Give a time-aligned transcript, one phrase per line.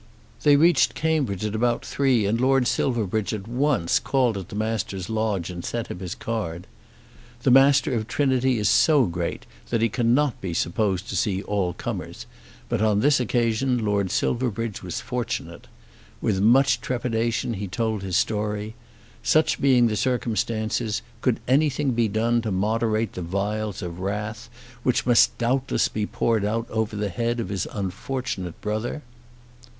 [0.41, 5.11] They reached Cambridge at about three, and Lord Silverbridge at once called at the Master's
[5.11, 6.65] lodge and sent in his card.
[7.43, 11.73] The Master of Trinity is so great that he cannot be supposed to see all
[11.73, 12.25] comers,
[12.67, 15.67] but on this occasion Lord Silverbridge was fortunate.
[16.19, 18.73] With much trepidation he told his story.
[19.21, 24.49] Such being the circumstances, could anything be done to moderate the vials of wrath
[24.81, 29.03] which must doubtless be poured out over the head of his unfortunate brother?